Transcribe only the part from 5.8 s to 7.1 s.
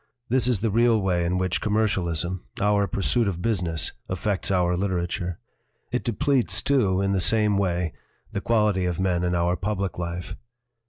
It depletes, too,